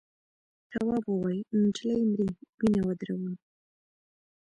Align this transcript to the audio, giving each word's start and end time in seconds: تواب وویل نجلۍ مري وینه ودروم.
تواب 0.71 1.05
وویل 1.09 1.47
نجلۍ 1.61 1.99
مري 2.11 2.31
وینه 2.59 2.81
ودروم. 2.87 3.33